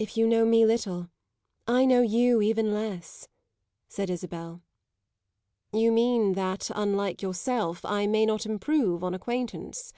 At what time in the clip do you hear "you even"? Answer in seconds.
2.02-2.74